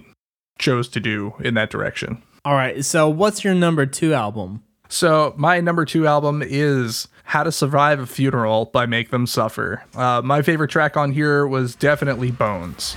[0.58, 2.20] chose to do in that direction.
[2.44, 4.64] All right, so what's your number two album?
[4.88, 9.84] So my number two album is "How to Survive a Funeral" by Make Them Suffer.
[9.94, 12.96] Uh, my favorite track on here was definitely "Bones."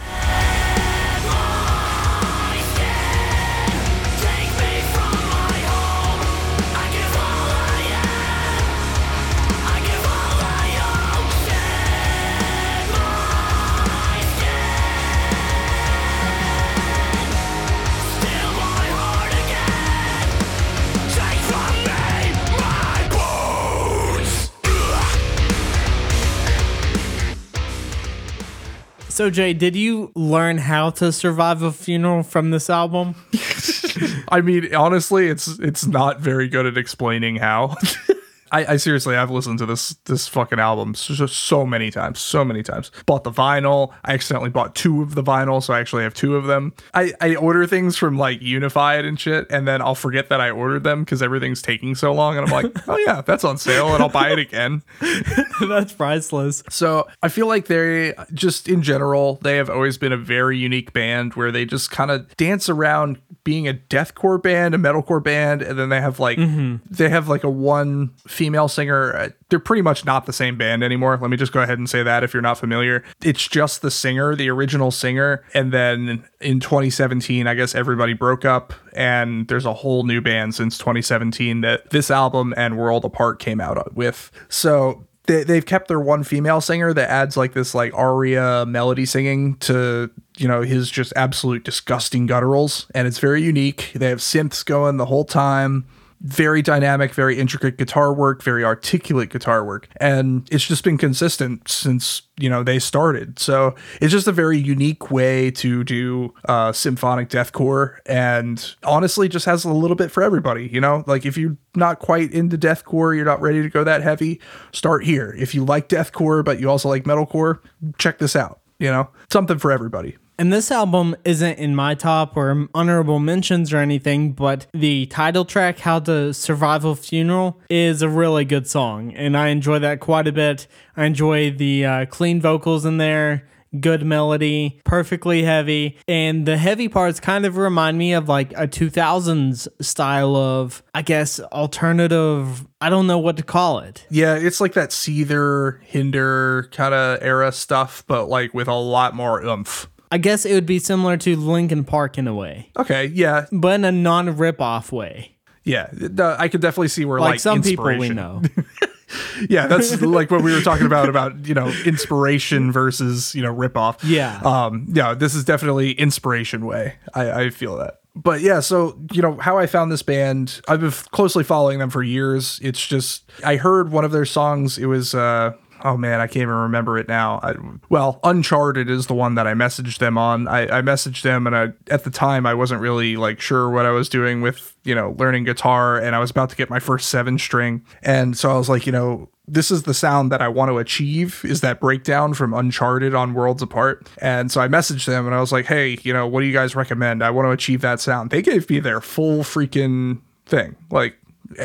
[29.22, 33.14] So, Jay, did you learn how to survive a funeral from this album?
[34.30, 37.76] I mean, honestly, it's it's not very good at explaining how.
[38.52, 42.44] I, I seriously, I've listened to this this fucking album so, so many times, so
[42.44, 42.92] many times.
[43.06, 43.94] Bought the vinyl.
[44.04, 46.74] I accidentally bought two of the vinyl, so I actually have two of them.
[46.94, 50.50] I, I order things from like Unified and shit, and then I'll forget that I
[50.50, 53.94] ordered them because everything's taking so long, and I'm like, oh yeah, that's on sale,
[53.94, 54.84] and I'll buy it again.
[55.62, 56.64] That's priceless.
[56.70, 60.92] So I feel like they just in general, they have always been a very unique
[60.92, 65.62] band where they just kind of dance around being a deathcore band, a metalcore band,
[65.62, 66.78] and then they have like mm-hmm.
[66.90, 68.12] they have like a one
[68.42, 69.16] female singer.
[69.16, 71.16] Uh, They're pretty much not the same band anymore.
[71.22, 73.04] Let me just go ahead and say that if you're not familiar.
[73.24, 78.44] It's just the singer, the original singer, and then in 2017, I guess everybody broke
[78.44, 83.38] up and there's a whole new band since 2017 that this album and World Apart
[83.38, 84.32] came out with.
[84.50, 89.06] So they, they've kept their one female singer that adds like this like aria melody
[89.06, 94.18] singing to you know his just absolute disgusting gutturals and it's very unique they have
[94.18, 95.86] synths going the whole time
[96.24, 99.88] very dynamic very intricate guitar work very articulate guitar work.
[99.98, 103.40] And it's just been consistent since you know they started.
[103.40, 109.46] So it's just a very unique way to do uh symphonic deathcore and honestly just
[109.46, 111.04] has a little bit for everybody you know?
[111.08, 114.40] Like if you're not quite into deathcore you're not ready to go that heavy
[114.72, 115.36] start here.
[115.38, 117.60] If you like deathcore but you also like metalcore
[117.98, 119.10] check this out you know?
[119.30, 124.32] Something for everybody And this album isn't in my top or honorable mentions or anything,
[124.32, 129.14] but the title track, How to Survive a Funeral, is a really good song.
[129.14, 130.66] And I enjoy that quite a bit.
[130.98, 133.48] I enjoy the uh, clean vocals in there,
[133.80, 136.00] good melody, perfectly heavy.
[136.08, 141.04] And the heavy parts kind of remind me of like a 2000s style of, I
[141.04, 142.66] guess, alternative.
[142.82, 144.08] I don't know what to call it.
[144.10, 149.14] yeah it's like that seether hinder kind of era stuff but like with a lot
[149.14, 153.06] more oomph I guess it would be similar to Linkin Park in a way, okay
[153.06, 153.46] yeah.
[153.52, 155.36] But in a non rip off way.
[155.64, 158.42] yeah the- i could definitely see where Like, like, some people we inspiration- know.
[159.50, 163.52] yeah that's like what we were talking about about you know inspiration versus you know
[163.52, 164.40] rip off Yeah.
[164.44, 166.96] um yeah this is definitely inspiration way.
[167.14, 168.00] I i feel that.
[168.16, 171.90] But yeah so you know how i found this band i've been closely following them
[171.90, 172.60] for years.
[172.64, 174.78] It's just i heard one of their songs.
[174.78, 177.40] It was uh Oh man, I can't even remember it now.
[177.44, 177.56] I,
[177.90, 180.48] well, Uncharted is the one that I messaged them on.
[180.48, 183.86] I, I messaged them, and I, at the time I wasn't really like sure what
[183.86, 186.80] I was doing with you know learning guitar, and I was about to get my
[186.80, 190.42] first seven string, and so I was like, you know, this is the sound that
[190.42, 194.08] I want to achieve is that breakdown from Uncharted on Worlds Apart.
[194.20, 196.54] And so I messaged them and I was like, hey, you know, what do you
[196.54, 197.22] guys recommend?
[197.22, 198.30] I want to achieve that sound.
[198.30, 200.78] They gave me their full freaking thing.
[200.90, 201.18] Like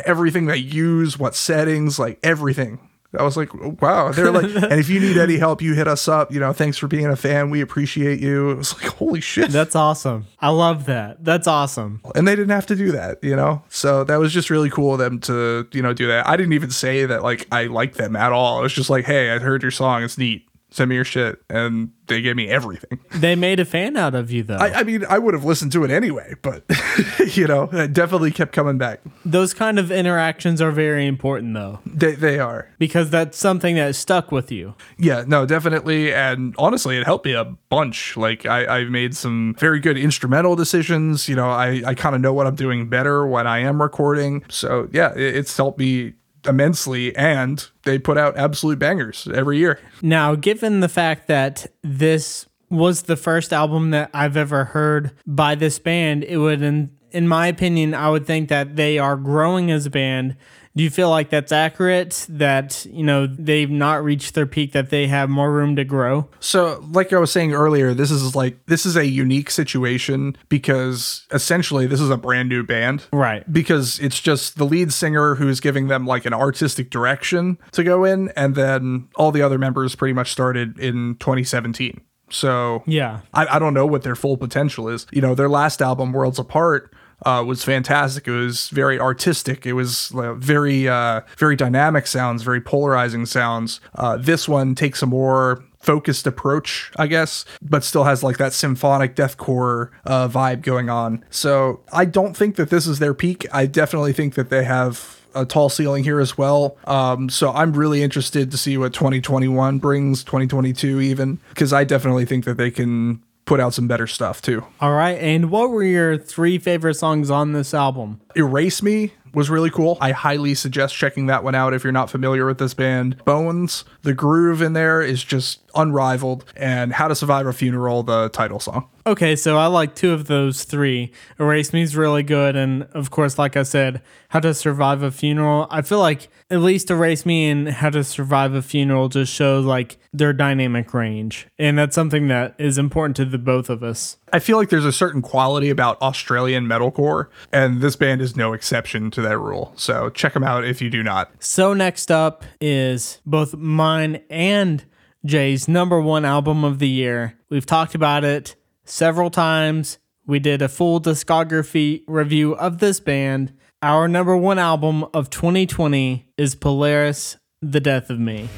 [0.04, 2.80] everything they use, what settings, like everything.
[3.18, 4.12] I was like, wow.
[4.12, 6.32] They're like, and if you need any help, you hit us up.
[6.32, 7.50] You know, thanks for being a fan.
[7.50, 8.50] We appreciate you.
[8.50, 9.50] It was like, holy shit.
[9.50, 10.26] That's awesome.
[10.40, 11.24] I love that.
[11.24, 12.00] That's awesome.
[12.14, 13.62] and they didn't have to do that, you know?
[13.68, 16.26] So that was just really cool of them to, you know, do that.
[16.26, 18.60] I didn't even say that like I liked them at all.
[18.60, 20.02] It was just like, hey, I heard your song.
[20.02, 20.46] It's neat.
[20.70, 21.40] Send me your shit.
[21.48, 22.98] And they gave me everything.
[23.16, 24.56] They made a fan out of you, though.
[24.56, 26.64] I, I mean, I would have listened to it anyway, but,
[27.34, 29.00] you know, it definitely kept coming back.
[29.24, 32.68] Those kind of interactions are very important, though, They, they are.
[32.78, 34.74] because that's something that stuck with you.
[34.98, 36.12] Yeah, no, definitely.
[36.12, 38.16] And honestly, it helped me a bunch.
[38.18, 41.26] Like, I, I made some very good instrumental decisions.
[41.28, 44.44] You know, I, I kind of know what I'm doing better when I am recording.
[44.48, 46.12] So, yeah, it, it's helped me
[46.46, 47.14] immensely.
[47.16, 49.78] And they put out absolute bangers every year.
[50.02, 55.54] Now, given the fact that this was the first album that I've ever heard by
[55.54, 59.70] this band, it would, in, in my opinion, I would think that they are growing
[59.70, 60.36] as a band.
[60.76, 62.26] Do you feel like that's accurate?
[62.28, 66.28] That, you know, they've not reached their peak, that they have more room to grow?
[66.38, 71.26] So, like I was saying earlier, this is like, this is a unique situation because
[71.32, 73.04] essentially this is a brand new band.
[73.12, 73.50] Right.
[73.50, 78.04] because it's just the lead singer who's giving them like an artistic direction to go
[78.04, 82.02] in, and then all the other members pretty much started in 2017.
[82.28, 83.20] So Yeah.
[83.32, 85.06] I, I don't know what their full potential is.
[85.12, 86.92] You know, their last album, Worlds Apart,
[87.24, 88.28] uh, was fantastic.
[88.28, 89.66] It was very artistic.
[89.66, 93.80] It was uh, very, uh, very dynamic sounds, very polarizing sounds.
[93.94, 98.52] Uh, this one takes a more focused approach, I guess, but still has like that
[98.52, 101.24] symphonic deathcore uh, vibe going on.
[101.30, 103.46] So I don't think that this is their peak.
[103.52, 106.76] I definitely think that they have a tall ceiling here as well.
[106.86, 112.24] Um, so I'm really interested to see what 2021 brings, 2022 even, because I definitely
[112.24, 114.64] think that they can put out some better stuff too.
[114.80, 115.18] All right.
[115.18, 118.20] And what were your three favorite songs on this album?
[118.36, 119.98] Erase Me was really cool.
[120.00, 123.22] I highly suggest checking that one out if you're not familiar with this band.
[123.24, 128.28] Bones, the groove in there is just unrivaled, and How to Survive a Funeral, the
[128.30, 128.88] title song.
[129.06, 131.12] Okay, so I like two of those three.
[131.38, 135.12] Erase Me is really good, and of course, like I said, How to Survive a
[135.12, 135.68] Funeral.
[135.70, 139.60] I feel like at least Erase Me and How to Survive a Funeral just show
[139.60, 144.16] like their dynamic range, and that's something that is important to the both of us.
[144.32, 148.54] I feel like there's a certain quality about Australian metalcore, and this band is no
[148.54, 149.72] exception to that rule.
[149.76, 151.30] So check them out if you do not.
[151.38, 154.84] So next up is both mine and
[155.26, 157.34] Jay's number one album of the year.
[157.50, 158.54] We've talked about it
[158.84, 159.98] several times.
[160.24, 163.52] We did a full discography review of this band.
[163.82, 168.48] Our number one album of 2020 is Polaris, The Death of Me.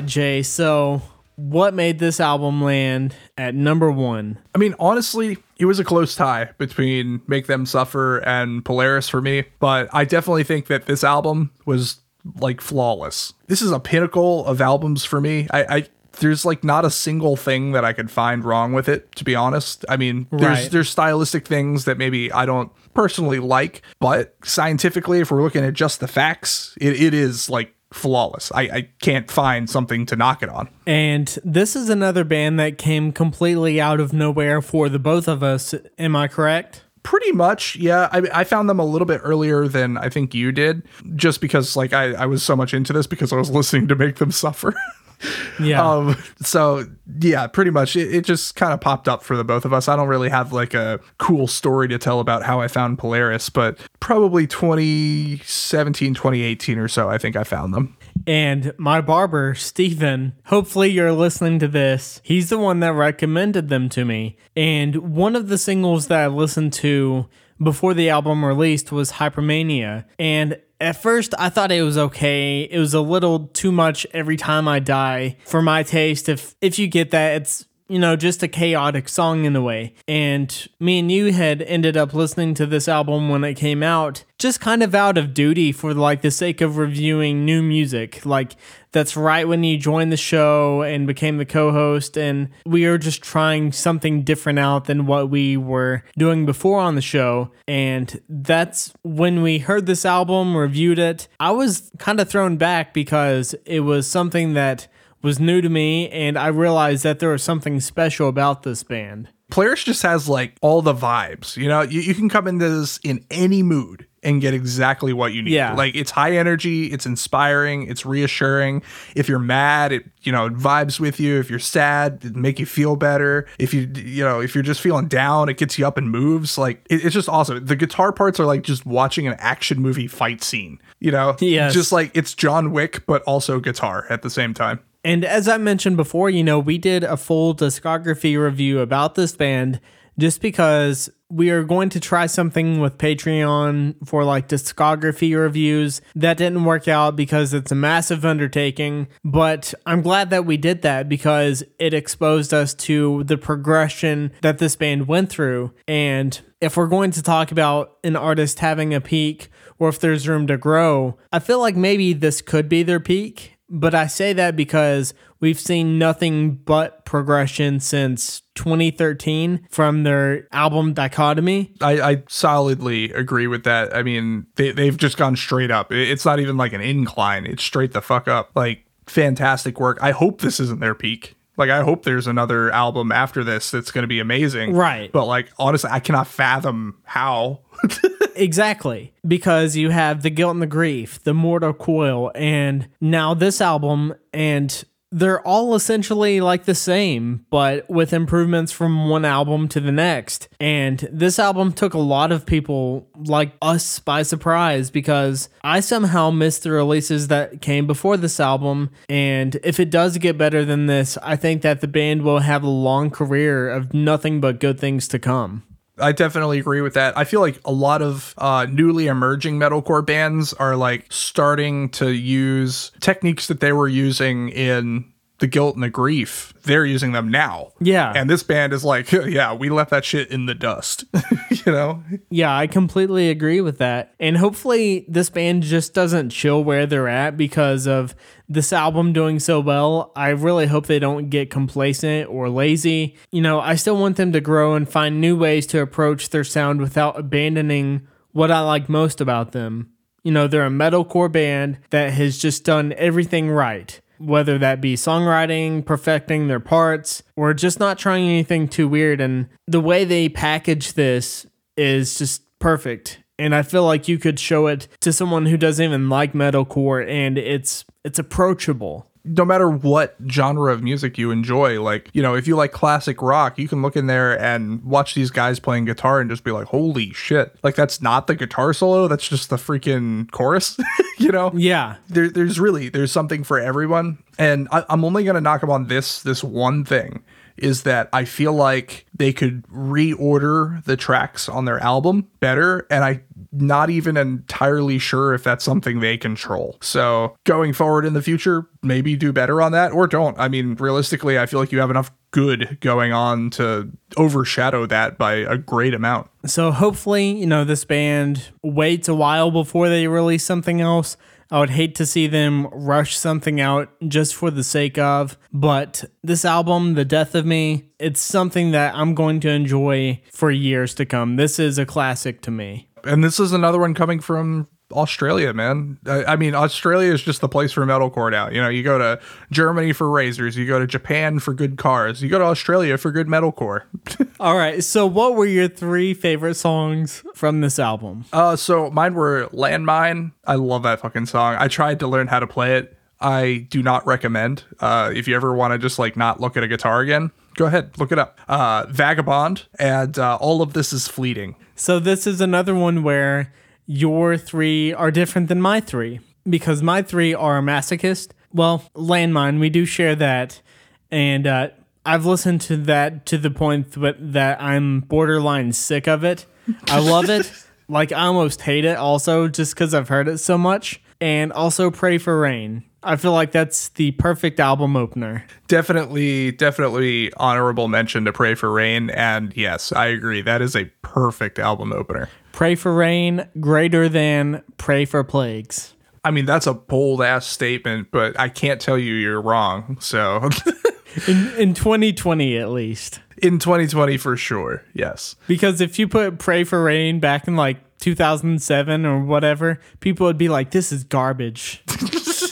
[0.00, 0.42] Right, Jay.
[0.42, 1.02] So,
[1.36, 4.38] what made this album land at number one?
[4.54, 9.20] I mean, honestly, it was a close tie between Make Them Suffer and Polaris for
[9.20, 12.00] me, but I definitely think that this album was
[12.36, 13.32] like flawless.
[13.46, 15.46] This is a pinnacle of albums for me.
[15.50, 15.86] I, I
[16.18, 19.34] there's like not a single thing that I could find wrong with it, to be
[19.34, 19.84] honest.
[19.88, 20.70] I mean, there's Right.
[20.70, 25.72] there's stylistic things that maybe I don't personally like, but scientifically, if we're looking at
[25.72, 28.52] just the facts, it, it is like flawless.
[28.52, 30.68] I, I can't find something to knock it on.
[30.86, 35.42] And this is another band that came completely out of nowhere for the both of
[35.42, 35.74] us.
[35.98, 36.84] Am I correct?
[37.02, 38.08] Pretty much, yeah.
[38.12, 40.82] I, I found them a little bit earlier than I think you did,
[41.16, 43.96] just because like I, I was so much into this because I was listening to
[43.96, 44.74] Make Them Suffer.
[45.60, 45.86] Yeah.
[45.86, 46.86] um, so
[47.20, 49.88] yeah, pretty much it, it just kind of popped up for the both of us.
[49.88, 53.50] I don't really have like a cool story to tell about how I found Polaris,
[53.50, 57.96] but probably 2017, 2018 or so, I think I found them.
[58.26, 62.20] And my barber, Stephen, hopefully you're listening to this.
[62.24, 64.36] He's the one that recommended them to me.
[64.56, 67.28] And one of the singles that I listened to
[67.62, 70.04] before the album released was Hypermania.
[70.18, 72.62] And at first I thought it was okay.
[72.62, 76.28] It was a little too much every time I die for my taste.
[76.28, 79.94] If if you get that, it's you know, just a chaotic song in a way.
[80.06, 84.22] And me and you had ended up listening to this album when it came out,
[84.38, 88.24] just kind of out of duty for like the sake of reviewing new music.
[88.24, 88.54] Like
[88.92, 93.22] that's right when you joined the show and became the co-host and we were just
[93.22, 98.92] trying something different out than what we were doing before on the show and that's
[99.02, 103.80] when we heard this album reviewed it i was kind of thrown back because it
[103.80, 104.88] was something that
[105.22, 109.28] was new to me and i realized that there was something special about this band
[109.50, 111.56] Polaris just has like all the vibes.
[111.56, 115.32] You know, you, you can come into this in any mood and get exactly what
[115.32, 115.50] you need.
[115.54, 115.74] Yeah.
[115.74, 118.82] Like it's high energy, it's inspiring, it's reassuring.
[119.16, 121.40] If you're mad, it you know, it vibes with you.
[121.40, 123.48] If you're sad, it make you feel better.
[123.58, 126.56] If you you know, if you're just feeling down, it gets you up and moves.
[126.56, 127.66] Like it- it's just awesome.
[127.66, 130.78] The guitar parts are like just watching an action movie fight scene.
[131.00, 131.36] You know?
[131.40, 131.74] Yes.
[131.74, 134.78] Just like it's John Wick, but also guitar at the same time.
[135.04, 139.34] And as I mentioned before, you know, we did a full discography review about this
[139.34, 139.80] band
[140.18, 146.02] just because we are going to try something with Patreon for like discography reviews.
[146.14, 150.82] That didn't work out because it's a massive undertaking, but I'm glad that we did
[150.82, 155.72] that because it exposed us to the progression that this band went through.
[155.88, 159.48] And if we're going to talk about an artist having a peak
[159.78, 163.56] or if there's room to grow, I feel like maybe this could be their peak.
[163.70, 170.92] But I say that because we've seen nothing but progression since 2013 from their album
[170.92, 171.72] Dichotomy.
[171.80, 173.94] I, I solidly agree with that.
[173.94, 175.92] I mean, they, they've just gone straight up.
[175.92, 178.50] It's not even like an incline, it's straight the fuck up.
[178.54, 179.98] Like, fantastic work.
[180.00, 181.36] I hope this isn't their peak.
[181.60, 184.74] Like, I hope there's another album after this that's going to be amazing.
[184.74, 185.12] Right.
[185.12, 187.60] But, like, honestly, I cannot fathom how.
[188.36, 189.12] Exactly.
[189.26, 194.14] Because you have The Guilt and the Grief, The Mortal Coil, and now this album,
[194.32, 194.82] and
[195.12, 200.48] they're all essentially like the same, but with improvements from one album to the next.
[200.60, 206.30] And this album took a lot of people like us by surprise because I somehow
[206.30, 208.90] missed the releases that came before this album.
[209.08, 212.62] And if it does get better than this, I think that the band will have
[212.62, 215.64] a long career of nothing but good things to come.
[216.00, 217.16] I definitely agree with that.
[217.16, 222.10] I feel like a lot of uh, newly emerging metalcore bands are like starting to
[222.12, 226.54] use techniques that they were using in the guilt and the grief.
[226.62, 227.72] They're using them now.
[227.80, 228.12] Yeah.
[228.14, 231.04] And this band is like, yeah, we left that shit in the dust.
[231.50, 232.02] you know?
[232.28, 234.14] Yeah, I completely agree with that.
[234.20, 238.14] And hopefully, this band just doesn't chill where they're at because of
[238.50, 240.10] this album doing so well.
[240.16, 243.16] I really hope they don't get complacent or lazy.
[243.30, 246.42] You know, I still want them to grow and find new ways to approach their
[246.42, 249.90] sound without abandoning what I like most about them.
[250.24, 253.98] You know, they're a metalcore band that has just done everything right.
[254.18, 259.20] Whether that be songwriting, perfecting their parts, or just not trying anything too weird.
[259.20, 261.46] And the way they package this
[261.76, 263.19] is just perfect.
[263.40, 267.06] And I feel like you could show it to someone who doesn't even like metalcore
[267.08, 269.06] and it's it's approachable.
[269.24, 273.20] no matter what genre of music you enjoy, like, you know, if you like classic
[273.20, 276.50] rock, you can look in there and watch these guys playing guitar and just be
[276.50, 277.54] like, holy shit.
[277.62, 280.78] Like, that's not the guitar solo, that's just the freaking chorus,
[281.18, 281.50] you know?
[281.54, 281.96] Yeah.
[282.08, 284.22] There, there's really, there's something for everyone.
[284.38, 287.22] And I, I'm only going to knock them on this, this one thing
[287.62, 292.86] is that I feel like they could reorder the tracks on their album better.
[292.90, 296.78] And I'm not even entirely sure if that's something they control.
[296.80, 300.38] So going forward in the future, maybe do better on that or don't.
[300.38, 305.18] I mean, realistically, I feel like you have enough good going on to overshadow that
[305.18, 306.30] by a great amount.
[306.46, 311.16] So hopefully, you know, this band waits a while before they release something else.
[311.50, 316.04] I would hate to see them rush something out just for the sake of, but
[316.22, 320.94] this album, The Death of Me, it's something that I'm going to enjoy for years
[320.94, 321.36] to come.
[321.36, 322.88] This is a classic to me.
[323.02, 325.98] And this is another one coming from Australia, man.
[326.06, 328.48] I, I mean, Australia is just the place for metalcore now.
[328.48, 329.20] You know, you go to
[329.50, 333.10] Germany for razors, you go to Japan for good cars, you go to Australia for
[333.10, 333.82] good metalcore.
[334.40, 338.24] All right, so what were your three favorite songs from this album?
[338.32, 340.32] Uh, so mine were Landmine.
[340.44, 341.56] I love that fucking song.
[341.58, 342.96] I tried to learn how to play it.
[343.20, 344.64] I do not recommend.
[344.78, 347.66] Uh, if you ever want to just like not look at a guitar again, go
[347.66, 348.38] ahead, look it up.
[348.48, 351.56] Uh, Vagabond and uh, all of this is fleeting.
[351.74, 353.52] So this is another one where
[353.90, 358.30] your three are different than my three because my three are masochist.
[358.52, 360.62] Well, landmine, we do share that,
[361.10, 361.70] and uh,
[362.06, 366.46] I've listened to that to the point th- that I'm borderline sick of it.
[366.86, 367.52] I love it,
[367.88, 371.02] like I almost hate it, also just because I've heard it so much.
[371.20, 372.84] And also pray for rain.
[373.02, 375.44] I feel like that's the perfect album opener.
[375.68, 379.10] Definitely, definitely honorable mention to Pray for Rain.
[379.10, 380.42] And yes, I agree.
[380.42, 382.28] That is a perfect album opener.
[382.52, 385.94] Pray for rain greater than pray for plagues.
[386.24, 389.96] I mean, that's a bold ass statement, but I can't tell you you're wrong.
[390.00, 390.48] So
[391.26, 393.20] In, in 2020 at least.
[393.42, 394.84] in 2020 for sure.
[394.94, 395.34] Yes.
[395.48, 400.38] Because if you put pray for rain back in like 2007 or whatever, people would
[400.38, 401.82] be like, this is garbage.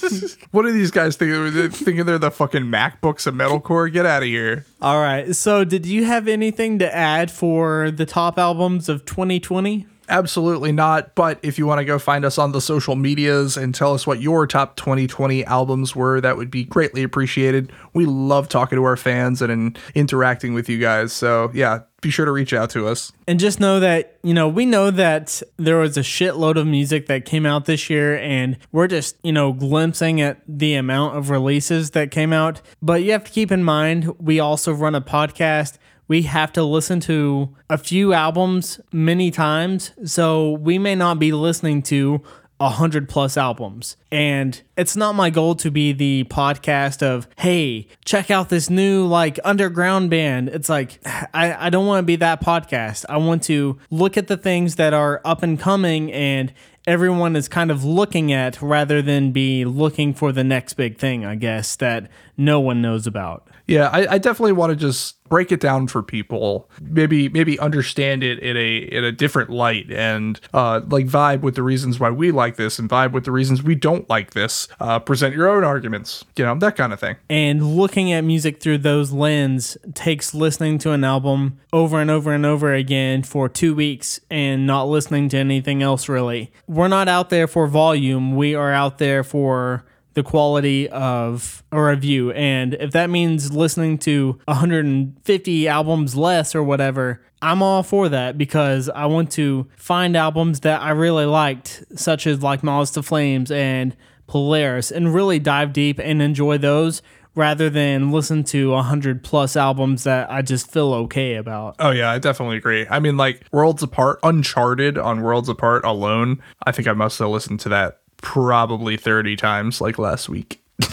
[0.51, 1.53] What are these guys thinking?
[1.53, 3.93] They're thinking they're the fucking MacBooks of metalcore?
[3.93, 4.65] Get out of here.
[4.81, 5.35] All right.
[5.37, 9.87] So, did you have anything to add for the top albums of 2020?
[10.09, 11.15] Absolutely not.
[11.15, 14.07] But if you want to go find us on the social medias and tell us
[14.07, 17.71] what your top 2020 albums were, that would be greatly appreciated.
[17.93, 21.13] We love talking to our fans and, and interacting with you guys.
[21.13, 23.13] So, yeah, be sure to reach out to us.
[23.27, 27.07] And just know that, you know, we know that there was a shitload of music
[27.07, 31.31] that came out this year, and we're just, you know, glimpsing at the amount of
[31.31, 32.63] releases that came out.
[32.81, 35.79] But you have to keep in mind, we also run a podcast.
[36.07, 39.93] We have to listen to a few albums many times.
[40.05, 42.23] So we may not be listening to
[42.61, 43.97] a hundred plus albums.
[44.11, 49.07] And it's not my goal to be the podcast of, hey, check out this new
[49.07, 50.49] like underground band.
[50.49, 51.01] It's like
[51.33, 53.05] I, I don't want to be that podcast.
[53.09, 56.53] I want to look at the things that are up and coming and
[56.87, 61.25] everyone is kind of looking at rather than be looking for the next big thing,
[61.25, 63.47] I guess, that no one knows about.
[63.69, 66.71] Yeah, I, I definitely want to just break it down for people.
[66.81, 71.55] Maybe maybe understand it in a in a different light and uh, like vibe with
[71.55, 74.69] the reasons why we like this and vibe with the reasons we don't like this.
[74.81, 77.17] Uh, present your own arguments, you know that kind of thing.
[77.29, 82.33] And looking at music through those lens takes listening to an album over and over
[82.33, 86.51] and over again for two weeks and not listening to anything else really.
[86.67, 89.85] We're not out there for volume, we are out there for
[90.19, 92.33] the quality of a review.
[92.33, 98.37] And if that means listening to 150 albums less or whatever, I'm all for that
[98.37, 103.03] because I want to find albums that I really liked, such as like Moths to
[103.05, 103.97] Flames and
[104.27, 107.01] Polaris, and really dive deep and enjoy those
[107.37, 111.77] rather than listen to 100 plus albums that I just feel okay about.
[111.79, 112.89] Oh yeah, I definitely agree.
[112.91, 117.29] I mean, like Worlds Apart, Uncharted on Worlds Apart alone, I think I must have
[117.29, 120.61] listened to that probably 30 times like last week.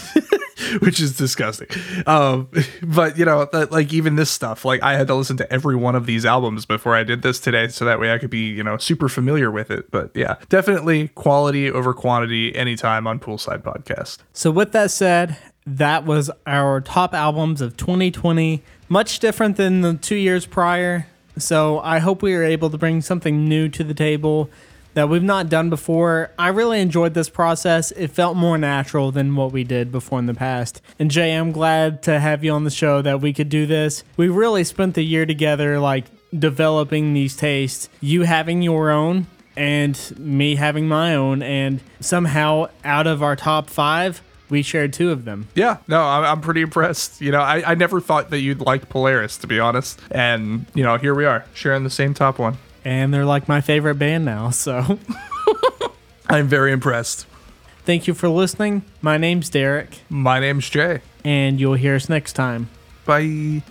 [0.80, 1.68] Which is disgusting.
[2.06, 2.48] Um,
[2.82, 5.76] but you know, that, like even this stuff, like I had to listen to every
[5.76, 8.48] one of these albums before I did this today, so that way I could be,
[8.48, 9.90] you know, super familiar with it.
[9.90, 14.18] But yeah, definitely quality over quantity anytime on Broside Podcast.
[14.32, 18.62] So, with that said, that was our top albums of 2020.
[18.88, 21.06] Much different than the two years prior.
[21.38, 24.50] So, I hope we were able to bring something new to the table
[24.96, 26.30] that we've not done before.
[26.38, 27.92] I really enjoyed this process.
[27.92, 30.80] It felt more natural than what we did before in the past.
[30.98, 34.04] And Jay, I'm glad to have you on the show that we could do this.
[34.16, 40.14] We really spent the year together, like developing these tastes, you having your own and
[40.18, 41.42] me having my own.
[41.42, 45.48] And somehow, out of our top five, we shared two of them.
[45.54, 47.20] Yeah, no, I'm, I'm pretty impressed.
[47.20, 50.00] You know, I, I never thought that you'd like Polaris, to be honest.
[50.10, 52.56] And, you know, here we are, sharing the same top one.
[52.86, 54.50] And they're like my favorite band now.
[54.50, 54.98] So
[56.28, 57.26] I'm very impressed.
[57.84, 58.84] thank you for listening.
[59.02, 61.00] My name's Derek, My name's Jay.
[61.24, 62.68] and you'll hear us next time.
[63.04, 63.62] Bye.